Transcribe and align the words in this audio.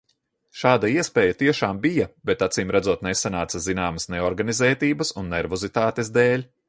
Šāda 0.59 0.87
iespēja 0.93 1.35
tiešām 1.41 1.81
bija, 1.83 2.07
bet 2.29 2.41
acīmredzot 2.45 3.05
nesanāca 3.09 3.61
zināmas 3.67 4.09
neorganizētības 4.15 5.15
un 5.23 5.31
nervozitātes 5.35 6.15
dēļ. 6.19 6.49